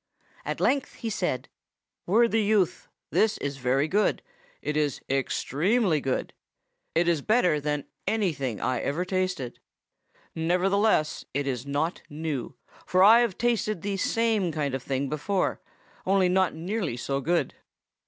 [0.43, 1.47] At length he said,
[2.07, 4.23] 'Worthy youth, this is very good;
[4.59, 6.33] it is extremely good;
[6.95, 9.59] it is better than anything I ever tasted.
[10.33, 15.61] Nevertheless, it is not new; for I have tasted the same kind of thing before,
[16.03, 17.53] only not nearly so good.